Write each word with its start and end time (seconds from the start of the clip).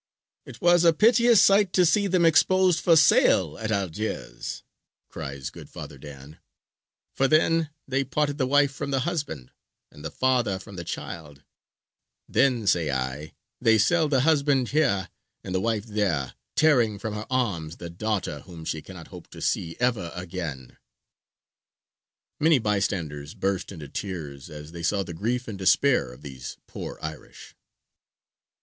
"It 0.45 0.59
was 0.61 0.83
a 0.83 0.93
piteous 0.93 1.43
sight 1.43 1.73
to 1.73 1.85
see 1.85 2.07
them 2.07 2.25
exposed 2.25 2.79
for 2.79 2.95
sale 2.95 3.55
at 3.59 3.69
Algiers," 3.71 4.63
cries 5.09 5.51
good 5.51 5.69
Father 5.69 5.99
Dan; 5.99 6.39
"for 7.13 7.27
then 7.27 7.69
they 7.87 8.03
parted 8.03 8.39
the 8.39 8.47
wife 8.47 8.71
from 8.71 8.89
the 8.89 9.01
husband, 9.01 9.51
and 9.91 10.03
the 10.03 10.09
father 10.09 10.57
from 10.57 10.75
the 10.75 10.83
child; 10.83 11.43
then, 12.27 12.65
say 12.65 12.89
I, 12.89 13.35
they 13.59 13.77
sell 13.77 14.07
the 14.09 14.21
husband 14.21 14.69
here, 14.69 15.07
and 15.43 15.53
the 15.53 15.61
wife 15.61 15.85
there, 15.85 16.33
tearing 16.55 16.97
from 16.97 17.13
her 17.13 17.27
arms 17.29 17.77
the 17.77 17.91
daughter 17.91 18.39
whom 18.39 18.65
she 18.65 18.81
cannot 18.81 19.09
hope 19.09 19.27
to 19.27 19.39
see 19.39 19.77
ever 19.79 20.11
again." 20.15 20.79
Many 22.39 22.57
bystanders 22.57 23.35
burst 23.35 23.71
into 23.71 23.87
tears 23.87 24.49
as 24.49 24.71
they 24.71 24.81
saw 24.81 25.03
the 25.03 25.13
grief 25.13 25.47
and 25.47 25.59
despair 25.59 26.11
of 26.11 26.23
these 26.23 26.57
poor 26.65 26.97
Irish. 27.03 27.53